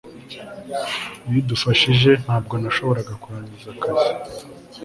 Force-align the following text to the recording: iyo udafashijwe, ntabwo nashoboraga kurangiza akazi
iyo 1.27 1.37
udafashijwe, 1.43 2.11
ntabwo 2.23 2.53
nashoboraga 2.61 3.13
kurangiza 3.21 3.67
akazi 3.73 4.09